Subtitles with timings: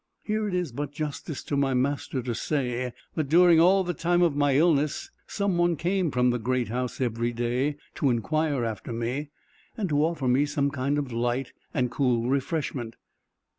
[0.23, 4.23] Here it is but justice to my master to say, that during all the time
[4.23, 8.91] of my illness, some one came from the great house every day to inquire after
[8.91, 9.29] me,
[9.77, 12.95] and to offer me some kind of light and cool refreshment.